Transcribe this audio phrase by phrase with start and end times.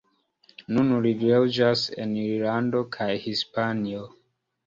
[0.77, 4.01] Nun li loĝas en Irlando kaj Hispanio.